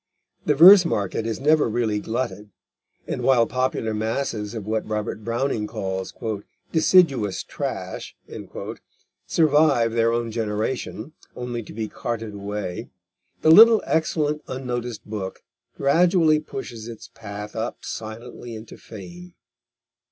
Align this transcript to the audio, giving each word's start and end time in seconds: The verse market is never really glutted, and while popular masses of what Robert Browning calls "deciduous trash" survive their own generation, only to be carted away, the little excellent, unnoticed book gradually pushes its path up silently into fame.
The 0.47 0.55
verse 0.55 0.83
market 0.83 1.27
is 1.27 1.39
never 1.39 1.69
really 1.69 1.99
glutted, 1.99 2.49
and 3.05 3.21
while 3.21 3.45
popular 3.45 3.93
masses 3.93 4.55
of 4.55 4.65
what 4.65 4.87
Robert 4.89 5.23
Browning 5.23 5.67
calls 5.67 6.11
"deciduous 6.71 7.43
trash" 7.43 8.15
survive 9.27 9.91
their 9.91 10.11
own 10.11 10.31
generation, 10.31 11.13
only 11.35 11.61
to 11.61 11.71
be 11.71 11.87
carted 11.87 12.33
away, 12.33 12.89
the 13.43 13.51
little 13.51 13.83
excellent, 13.85 14.41
unnoticed 14.47 15.05
book 15.05 15.43
gradually 15.77 16.39
pushes 16.39 16.87
its 16.87 17.11
path 17.13 17.55
up 17.55 17.85
silently 17.85 18.55
into 18.55 18.77
fame. 18.79 19.35